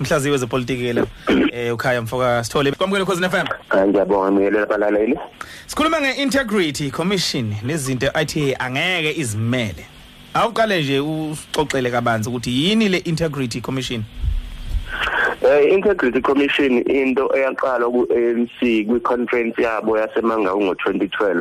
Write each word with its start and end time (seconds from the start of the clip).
mhlaziwe 0.00 0.38
zepolitiki 0.38 0.92
la 0.92 1.06
eh 1.52 1.74
ukhaya 1.74 2.02
mfoka 2.02 2.44
sithole 2.44 2.72
kwamukele 2.72 3.04
khosi 3.04 3.22
FM 3.22 3.46
ngiyabonga 3.88 4.32
ngiyelele 4.32 4.62
abalaleli 4.62 5.18
sikhuluma 5.66 6.00
nge-integrity 6.00 6.90
commission 6.90 7.54
nezinto 7.62 8.10
athi 8.14 8.54
angeke 8.58 9.20
izimele. 9.20 9.86
Awuqale 10.34 10.82
nje 10.82 11.00
usixoxele 11.00 11.90
kabanzi 11.90 12.28
ukuthi 12.28 12.64
yini 12.64 12.88
le 12.88 12.98
integrity 12.98 13.60
commission? 13.60 14.02
Eh 15.42 15.72
Integrity 15.72 16.20
Commission 16.20 16.84
into 16.84 17.24
eyaqala 17.32 17.88
ku 17.88 18.04
ANC 18.12 18.60
kwi 18.60 19.00
conference 19.00 19.56
yabo 19.56 19.96
yasemangawu 19.96 20.60
ngo2012 20.60 21.40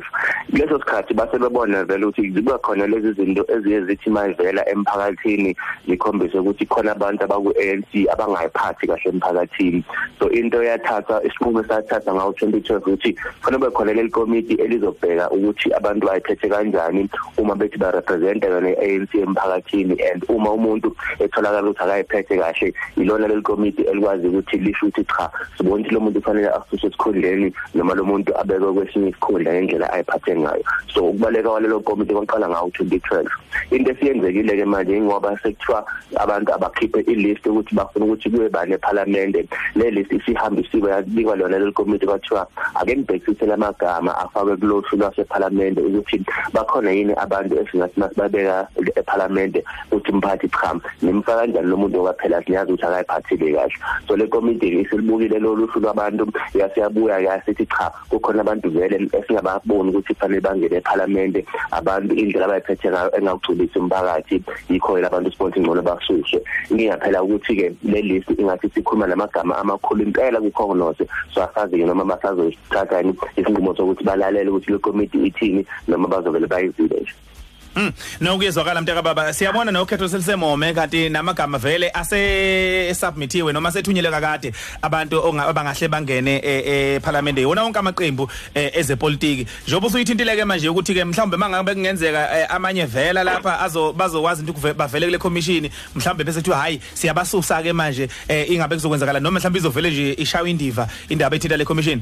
leso 0.55 0.79
sikhathi 0.79 1.13
base 1.13 1.35
bebona 1.37 1.83
vele 1.83 2.05
ukuthi 2.05 2.31
ziba 2.31 2.57
khona 2.59 2.87
lezi 2.87 3.11
zinto 3.13 3.43
eziye 3.51 3.81
zithi 3.81 4.09
mayivela 4.09 4.63
emphakathini 4.69 5.51
likhombise 5.87 6.37
ukuthi 6.37 6.65
khona 6.65 6.91
abantu 6.91 7.23
abaku 7.23 7.51
ANC 7.59 8.07
abangayiphathi 8.07 8.87
kahle 8.87 9.11
emphakathini. 9.11 9.83
So 10.17 10.27
into 10.29 10.63
yathatha 10.63 11.19
isinqumo 11.27 11.67
sathatha 11.67 12.13
ngawo 12.13 12.31
2012 12.31 12.79
ukuthi 12.79 13.15
khona 13.43 13.57
kube 13.59 13.71
khona 13.75 13.93
leli 13.93 14.09
committee 14.09 14.63
elizobheka 14.63 15.29
ukuthi 15.29 15.75
abantu 15.75 16.07
bayiphethe 16.07 16.47
kanjani 16.47 17.09
uma 17.37 17.55
bethi 17.55 17.77
ba 17.77 17.91
represent 17.91 18.43
yona 18.43 18.71
ANC 18.79 19.11
emphakathini 19.11 19.99
and 20.07 20.23
uma 20.29 20.55
umuntu 20.55 20.95
etholakala 21.19 21.67
ukuthi 21.67 21.83
akayiphethe 21.83 22.37
kahle 22.37 22.73
ilona 22.95 23.27
leli 23.27 23.41
committee 23.41 23.88
elikwazi 23.89 24.27
ukuthi 24.27 24.57
lisho 24.57 24.85
ukuthi 24.85 25.03
cha 25.05 25.29
sibona 25.57 25.81
ukuthi 25.81 25.93
lo 25.93 25.99
muntu 25.99 26.19
ufanele 26.19 26.49
asuswe 26.49 26.89
esikhundleni 26.89 27.53
noma 27.75 27.93
lo 27.95 28.03
muntu 28.03 28.37
abekwe 28.37 28.73
kwesinye 28.73 29.09
isikhundla 29.09 29.53
ngendlela 29.53 29.93
ayiphathe 29.93 30.35
ngayo. 30.37 30.63
So 30.93 31.09
ukubaleka 31.09 31.49
walelo 31.49 31.79
committee 31.79 32.13
kwaqala 32.13 32.49
ngawo 32.49 32.69
2012 32.69 33.27
into 33.71 33.91
esiyenzekile 33.91 34.57
ke 34.57 34.65
manje 34.65 35.01
ngoba 35.01 35.37
sekuthiwa 35.43 35.85
abantu 36.17 36.53
abakhiphe 36.53 36.99
ilist 37.01 37.45
ukuthi 37.45 37.75
bafuna 37.75 38.05
ukuthi 38.05 38.29
kube 38.29 38.49
bane 38.49 38.73
eParliament 38.75 39.35
le 39.75 39.91
list 39.91 40.11
isihambisiwe 40.11 40.91
yabikwa 40.91 41.35
lona 41.35 41.59
leli 41.59 41.71
committee 41.71 42.07
kwathiwa 42.07 42.47
ake 42.75 42.95
nibhekisise 42.95 43.45
lamagama 43.45 44.17
afakwe 44.17 44.57
kulohlu 44.57 44.97
lwaseParliament 44.97 45.79
ukuthi 45.79 46.23
bakhona 46.53 46.91
yini 46.91 47.13
abantu 47.13 47.59
esingathi 47.59 47.99
masibabeka 47.99 48.67
eParliament 48.95 49.63
ukuthi 49.91 50.11
mphathi 50.11 50.49
cha 50.49 50.75
nimfaka 51.01 51.39
kanjani 51.39 51.67
lo 51.67 51.77
muntu 51.77 52.01
okaphela 52.01 52.43
siyazi 52.43 52.71
ukuthi 52.71 52.85
akayiphathile 52.85 53.53
kahle. 53.53 53.78
So 54.07 54.15
le 54.15 54.27
committee 54.27 54.81
isilibukile 54.81 55.39
lo 55.39 55.55
luhlu 55.55 55.81
lwabantu. 55.81 56.31
Yasiyabuya 56.53 57.19
yasithi 57.19 57.65
cha 57.65 57.91
kukhona 58.09 58.41
abantu 58.41 58.69
vele 58.69 59.09
esingababoni 59.13 59.89
ukuthi 59.89 60.13
fanele 60.15 60.41
bangene 60.41 60.77
eParliament. 60.77 61.45
Abantu 61.71 62.15
indlela 62.15 62.45
abayiphethe 62.45 62.89
ngayo 62.89 63.15
engawugculisi 63.17 63.79
umphakathi 63.79 64.43
yikho 64.69 64.99
labantu 64.99 65.31
sponsor 65.31 65.61
ngcono 65.61 65.81
basuswe 65.81 66.41
ngingaphela 66.73 67.23
ukuthi 67.23 67.55
ke 67.55 67.67
le 67.83 68.01
list 68.01 68.29
ingathi 68.29 68.69
sikhuluma 68.69 69.07
namagama 69.07 69.57
amakhulu 69.57 70.03
impela 70.03 70.41
kukhongonose 70.41 71.07
so 71.33 71.43
asazi 71.43 71.77
noma 71.77 72.05
basazothatha 72.05 73.03
isinqumo 73.37 73.75
sokuthi 73.75 74.03
balalele 74.03 74.49
ukuthi 74.49 74.71
le 74.71 74.79
committee 74.79 75.27
ithini 75.27 75.65
noma 75.87 76.07
bazovele 76.07 76.47
bayizile 76.47 76.99
nje 77.01 77.13
Mm. 77.75 77.91
Nokuyezwakala 78.21 78.81
mntaka 78.81 79.01
baba. 79.01 79.33
Siyabona 79.33 79.71
nokhetho 79.71 80.09
selisemome 80.09 80.73
kanti 80.73 81.09
namagama 81.09 81.57
vele 81.57 81.91
ase 81.93 82.93
submitiwe 82.93 83.53
noma 83.53 83.71
sethunyelwe 83.71 84.11
kakade 84.11 84.53
abantu 84.81 85.23
abangahle 85.41 85.87
bangene 85.87 86.41
eParliament 86.95 87.37
yona 87.37 87.63
wonke 87.63 87.79
amaqembu 87.79 88.29
ezepolitiki. 88.55 89.47
Njengoba 89.67 89.87
usuyithintile 89.87 90.35
ke 90.35 90.45
manje 90.45 90.69
ukuthi 90.69 90.93
ke 90.93 91.05
mhlawumbe 91.05 91.37
mangabe 91.37 91.73
kungenzeka 91.73 92.49
amanye 92.49 92.85
vela 92.85 93.23
lapha 93.23 93.59
azo 93.59 93.93
bazokwazi 93.93 94.43
ukuthi 94.43 94.73
bavele 94.73 95.05
kule 95.05 95.17
commission 95.17 95.69
mhlawumbe 95.95 96.23
bese 96.23 96.39
kuthiwa 96.39 96.57
hayi 96.57 96.81
siyabasusa 96.93 97.63
ke 97.63 97.73
manje 97.73 98.09
ingabe 98.49 98.75
kuzokwenzakala 98.75 99.19
noma 99.19 99.39
mhlawumbe 99.39 99.59
izovele 99.59 99.91
nje 99.91 100.13
ishawa 100.13 100.49
indiva 100.49 100.87
indaba 101.09 101.35
ethinta 101.35 101.57
le 101.57 101.65
commission? 101.65 102.01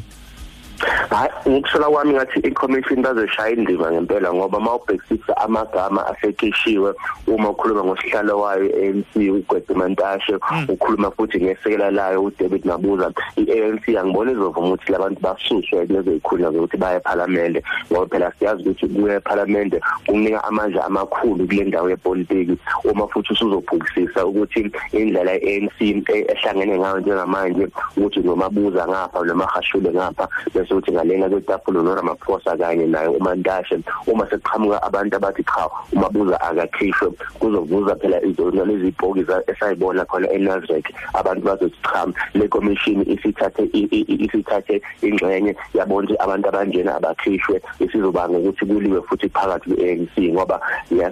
Hayi 1.09 1.29
ngokushola 1.47 1.89
kwami 1.89 2.13
ngathi 2.13 2.39
i-commission 2.39 3.01
bazoshaya 3.01 3.55
indima 3.55 3.91
ngempela 3.91 4.33
ngoba 4.33 4.59
mawubhekisisa 4.59 5.37
amagama 5.37 6.07
asekishiwe 6.07 6.93
uma 7.27 7.49
ukhuluma 7.49 7.83
ngosihlalo 7.83 8.39
wayo 8.39 8.65
ANC 8.75 9.15
uGwedimantashe 9.15 10.37
ukhuluma 10.67 11.11
futhi 11.11 11.41
ngesekela 11.41 11.91
layo 11.91 12.23
uDavid 12.23 12.65
Mabuza. 12.65 13.11
i-ANC 13.35 13.97
angibona 13.97 14.31
izovuma 14.31 14.67
ukuthi 14.67 14.91
labantu 14.91 15.21
basuswe 15.21 15.85
lezo 15.85 16.13
ikhuluma 16.13 16.49
ukuthi 16.49 16.77
baye 16.77 16.97
eParliament 16.97 17.63
ngoba 17.91 18.07
phela 18.07 18.31
siyazi 18.39 18.61
ukuthi 18.61 18.87
kuye 18.87 19.15
eParliament 19.15 19.73
kunika 20.05 20.43
amandla 20.43 20.85
amakhulu 20.85 21.47
kule 21.47 21.63
ndawo 21.63 21.89
yepolitiki 21.89 22.57
uma 22.83 23.07
futhi 23.07 23.33
usuzobhukisisa 23.33 24.25
ukuthi 24.25 24.71
indlela 24.91 25.33
i-ANC 25.35 26.07
ehlangene 26.07 26.79
ngayo 26.79 26.99
njengamanje 26.99 27.67
ukuthi 27.97 28.19
nomabuza 28.19 28.87
ngapha 28.87 29.23
noma 29.25 29.45
hashule 29.45 29.89
ngapha 29.91 30.27
bese 30.67 30.73
ukuthi 30.73 30.91
ngalena 30.91 31.29
kwetafula 31.29 31.81
noRamaphosa 31.81 32.57
kanye 32.57 32.85
naye 32.87 33.07
uMantashe 33.07 33.79
uma 34.07 34.27
sekuqhamuka 34.29 34.83
abantu 34.83 35.15
abathi 35.15 35.43
cha 35.43 35.69
umabuza 35.93 36.41
akakhishwe 36.41 37.11
kuzovuza 37.39 37.95
phela 37.95 38.21
izona 38.23 38.65
lezi 38.65 38.91
bhokisi 38.99 39.31
esayibona 39.47 40.05
khona 40.05 40.31
eNazareth 40.31 40.89
abantu 41.13 41.41
bazothi 41.45 41.77
cha 41.83 42.05
le 42.33 42.47
commission 42.47 43.01
isithathe 43.07 43.63
isithathe 43.73 44.81
ingxenye 45.01 45.55
yabona 45.73 46.07
ukuthi 46.07 46.23
abantu 46.23 46.49
abanjena 46.49 46.95
abakhishwe 46.95 47.61
isizobanga 47.79 48.37
ukuthi 48.37 48.65
kuliwe 48.65 49.01
futhi 49.01 49.29
phakathi 49.29 49.75
kweANC 49.75 50.33
ngoba 50.33 50.59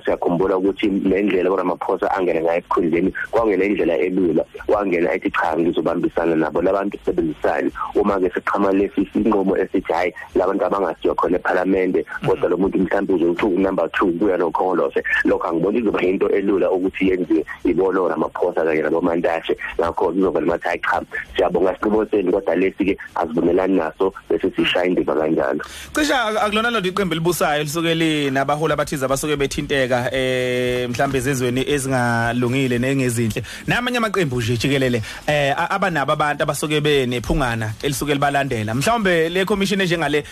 siyakhumbula 0.05 0.57
ukuthi 0.57 0.89
lendlela 0.89 1.51
uRamaphosa 1.51 2.11
angena 2.11 2.41
ngayo 2.41 2.59
esikhundleni 2.59 3.13
kwangena 3.31 3.65
indlela 3.65 3.97
elula 3.97 4.43
wangena 4.67 5.13
ethi 5.13 5.31
cha 5.31 5.57
ngizobambisana 5.57 6.35
nabo 6.35 6.61
labantu 6.61 6.97
sebenzisana 7.05 7.71
uma 7.95 8.19
ke 8.19 8.29
siqhama 8.29 8.71
lesi 8.71 9.05
sinqomo 9.45 9.57
esithi 9.57 9.93
hayi 9.93 10.13
labantu 10.35 10.65
abangasiyo 10.65 11.15
khona 11.15 11.37
eParliament 11.37 12.05
kodwa 12.25 12.49
lo 12.49 12.57
muntu 12.57 12.79
mhlawumbe 12.79 13.13
uzothi 13.13 13.45
number 13.45 13.85
2 13.85 14.19
kuya 14.19 14.37
nokhongolose 14.37 15.03
lokho 15.25 15.47
angiboni 15.47 15.79
izoba 15.79 16.01
into 16.01 16.29
elula 16.29 16.71
ukuthi 16.71 17.09
yenziwe 17.09 17.45
ibolo 17.65 18.09
ramaphosa 18.09 18.63
kanye 18.63 18.81
nabomantashe 18.81 19.57
ngakho 19.79 20.11
kuzoba 20.11 20.39
limathi 20.41 20.67
hayi 20.67 20.79
cha 20.79 21.01
siyabonga 21.35 21.75
siqobo 21.75 22.05
senu 22.05 22.31
kodwa 22.31 22.55
lesi 22.55 22.85
ke 22.85 22.97
asivumelani 23.15 23.77
naso 23.77 24.13
bese 24.29 24.51
sishaya 24.55 24.85
indima 24.85 25.15
kanjalo. 25.15 25.63
Cisha 25.93 26.25
akulona 26.41 26.71
lo 26.71 26.79
iqembu 26.79 27.13
elibusayo 27.13 27.63
lisuke 27.63 27.95
linabaholi 27.95 28.73
abathiza 28.73 29.07
basuke 29.07 29.35
bethinteka 29.35 30.11
eh 30.13 30.89
mhlambe 30.89 31.17
ezizweni 31.17 31.69
ezingalungile 31.69 32.79
nengezinhle. 32.79 33.43
Namanye 33.67 33.97
amaqembu 33.97 34.41
nje 34.41 34.57
jikelele 34.57 35.01
eh 35.27 35.53
abanabo 35.57 36.11
abantu 36.13 36.43
abasuke 36.43 36.81
benephungana 36.81 37.73
elisuke 37.83 38.13
libalandela. 38.13 38.73
Mhlawumbe 38.73 39.29
le 39.35 39.45
commission 39.45 39.81
njengale 39.81 40.23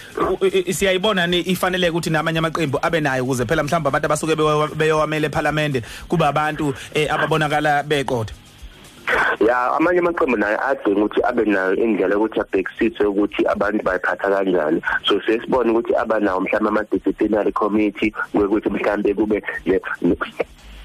siyayibona 0.71 1.27
ni 1.27 1.39
ifanele 1.39 1.89
ukuthi 1.89 2.09
namanye 2.09 2.39
amaqembu 2.39 2.79
abe 2.81 3.01
nayo 3.01 3.23
ukuze 3.23 3.45
phela 3.45 3.63
mhlawumbe 3.63 3.89
abantu 3.89 4.05
abasuke 4.05 4.35
beyowamele 4.75 5.27
eParliament 5.27 5.83
kuba 6.07 6.27
abantu 6.27 6.73
ababonakala 7.09 7.83
beqotha 7.83 8.33
ya 9.47 9.75
amanye 9.75 9.99
amaqembu 9.99 10.37
nayo 10.37 10.57
adinga 10.69 11.05
ukuthi 11.05 11.21
abe 11.23 11.45
nayo 11.45 11.75
indlela 11.75 12.17
ukuthi 12.17 12.39
abhekisise 12.39 13.03
ukuthi 13.03 13.45
abantu 13.47 13.83
bayiphatha 13.83 14.29
kanjani. 14.31 14.81
So 15.05 15.19
sesibona 15.25 15.71
ukuthi 15.71 15.95
abanawo 15.95 16.41
mhlawumbe 16.41 16.69
ama 16.69 16.83
disciplinary 16.91 17.51
committee 17.51 18.13
ukuthi 18.33 18.69
mhlawumbe 18.69 19.13
kube 19.13 19.43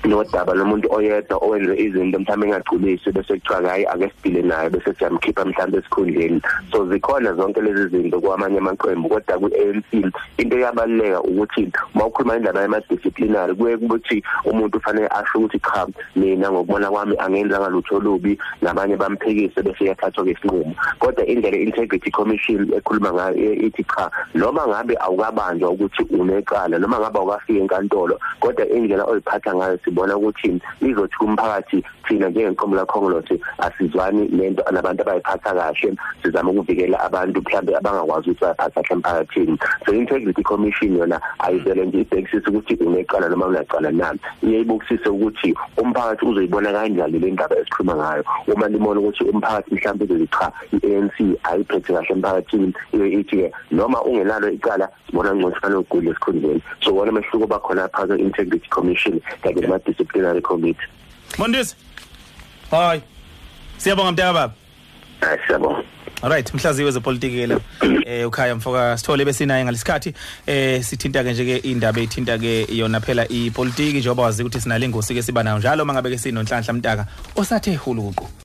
nodaba 0.08 0.54
lomuntu 0.54 0.88
oyedwa 0.90 1.36
owenze 1.44 1.74
izinto 1.76 2.18
mhlawumbe 2.18 2.46
engagculisi 2.46 3.12
bese 3.12 3.34
kuthiwa 3.34 3.68
hayi 3.68 3.84
ake 3.86 4.12
sidile 4.22 4.42
naye 4.42 4.70
bese 4.70 4.94
siyamkhipha 4.94 5.44
mhlawumbe 5.44 5.78
esikhundleni. 5.78 6.40
So 6.72 6.86
zikhona 6.86 7.32
zonke 7.34 7.60
lezi 7.60 7.88
zinto 7.88 8.20
kwamanye 8.20 8.58
amaqembu 8.58 9.08
kodwa 9.08 9.38
ku-ANC 9.38 9.90
into 10.38 10.58
yabaleka 10.58 11.22
ukuthi 11.22 11.72
mawukhuluma 11.94 12.36
indaba 12.36 12.62
yama 12.62 12.80
disciplinary 12.88 13.54
kuye 13.54 13.76
kuthi 13.76 14.22
umuntu 14.44 14.78
ufanele 14.78 15.08
asho 15.08 15.38
ukuthi 15.38 15.58
cha 15.58 15.86
mina 16.16 16.50
ngokubona 16.50 16.90
kwami 16.90 17.16
angenza 17.18 17.60
ngalutho 17.60 17.96
olubi 17.96 18.38
nabanye 18.62 18.96
bamphikise 18.96 19.62
bese 19.62 19.84
yathathwa 19.84 20.24
kesinqumo 20.24 20.74
kodwa 20.98 21.26
indlela 21.26 21.56
integrity 21.56 22.10
commission 22.10 22.72
ekhuluma 22.72 23.12
ngayo 23.12 23.52
ithi 23.52 23.84
cha 23.84 24.10
noma 24.34 24.66
ngabe 24.68 24.96
awukabanjwa 25.00 25.70
ukuthi 25.70 26.02
unecala 26.10 26.78
noma 26.78 27.00
ngabe 27.00 27.18
awukafika 27.18 27.60
enkantolo 27.60 28.20
kodwa 28.40 28.68
indlela 28.68 29.04
oyiphatha 29.04 29.54
ngayo 29.54 29.78
sibona 29.98 30.16
ukuthi 30.16 30.60
izothi 30.80 31.16
kumphakathi 31.16 31.84
thina 32.08 32.28
njengenqomo 32.28 32.76
la 32.76 32.86
Congolose 32.86 33.40
asizwani 33.58 34.28
lento 34.28 34.62
nabantu 34.72 35.02
abayiphatha 35.02 35.54
kahle. 35.54 35.96
Sizama 36.22 36.50
ukuvikela 36.50 37.00
abantu 37.00 37.42
mhlambe 37.42 37.76
abangakwazi 37.76 38.30
ukuthi 38.30 38.44
bayiphatha 38.44 38.82
kahle 38.82 38.94
emphakathini. 38.94 39.58
So 39.86 39.92
integrity 39.92 40.42
commission 40.42 40.96
yona 40.96 41.20
ayivele 41.38 41.86
nje 41.86 42.00
ibhekisisa 42.00 42.50
ukuthi 42.50 42.74
unecala 42.74 43.28
noma 43.28 43.46
unacala 43.46 43.90
nami 43.90 44.20
iyayibukisisa 44.42 45.10
ukuthi 45.10 45.54
umphakathi 45.76 46.24
uzoyibona 46.26 46.72
kanjani 46.72 47.18
le 47.18 47.30
ndaba 47.30 47.56
esikhuluma 47.56 47.96
ngayo. 47.96 48.24
Uma 48.46 48.68
limona 48.68 49.00
ukuthi 49.00 49.24
umphakathi 49.24 49.74
mhlambe 49.74 50.04
uzothi 50.04 50.28
cha 50.38 50.52
iANC 50.72 51.38
ayiphethe 51.42 51.92
kahle 51.92 52.08
emphakathini 52.08 52.72
ithi 52.92 53.50
noma 53.70 54.02
ungenalo 54.02 54.48
icala 54.50 54.88
sibona 55.06 55.34
ngcono 55.34 55.56
fanele 55.60 55.78
ugule 55.78 56.10
esikhundleni. 56.10 56.62
So 56.80 56.94
wona 56.94 57.12
mehluko 57.12 57.46
bakhona 57.46 57.88
phakathi 57.88 58.22
integrity 58.22 58.68
commission 58.68 59.20
kanye 59.42 59.60
nama 59.60 59.78
disciplinary 59.88 60.40
committee 60.40 60.88
Mondisi. 61.38 61.74
Hayi. 62.70 63.02
Siyabonga 63.78 64.12
mntaka 64.12 64.32
baba 64.32 64.54
hayi 65.20 65.38
siyabonga. 65.46 65.82
Alright 66.22 66.54
mhlaziwe 66.54 66.86
wezepolitiki 66.86 67.36
ke 67.36 67.46
la 67.46 67.60
eh 68.06 68.26
ukhaya 68.28 68.54
mfoka 68.54 68.98
Sithole 68.98 69.24
besinaye 69.24 69.64
ngalesikhathi 69.64 70.14
eh 70.46 70.82
sithinta 70.82 71.24
ke 71.24 71.32
nje 71.32 71.44
ke 71.44 71.56
indaba 71.70 72.00
ethinta 72.00 72.38
ke 72.38 72.66
yona 72.70 73.00
phela 73.00 73.28
ipolitiki 73.28 73.98
njengoba 73.98 74.22
wazi 74.22 74.42
ukuthi 74.42 74.60
sinale 74.60 74.86
ingosi 74.86 75.14
ke 75.14 75.22
siba 75.22 75.42
nayo 75.42 75.58
njalo 75.58 75.84
mangabeke 75.84 76.18
sinonhlanhla 76.18 76.72
mtaka 76.72 77.06
osathe 77.36 77.74
hulu 77.74 78.02
kuqo. 78.02 78.38